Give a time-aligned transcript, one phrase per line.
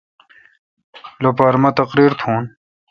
[1.21, 2.43] لوپارہ مہ تقریر تھون۔